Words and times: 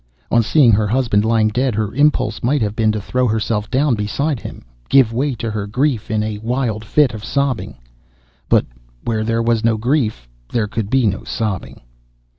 On 0.31 0.41
seeing 0.41 0.71
her 0.71 0.87
husband 0.87 1.23
lying 1.25 1.49
dead 1.49 1.75
her 1.75 1.93
impulse 1.93 2.41
might 2.41 2.63
have 2.63 2.75
been 2.75 2.91
to 2.93 2.99
throw 2.99 3.27
herself 3.27 3.69
down 3.69 3.93
beside 3.93 4.39
him, 4.39 4.65
give 4.89 5.13
way 5.13 5.35
to 5.35 5.51
her 5.51 5.67
grief 5.67 6.09
in 6.09 6.23
a 6.23 6.39
wild 6.39 6.83
fit 6.83 7.13
of 7.13 7.23
sobbing. 7.23 7.77
But 8.49 8.65
where 9.03 9.23
there 9.23 9.43
was 9.43 9.63
no 9.63 9.77
grief 9.77 10.27
there 10.51 10.67
could 10.67 10.89
be 10.89 11.05
no 11.05 11.23
sobbing 11.23 11.81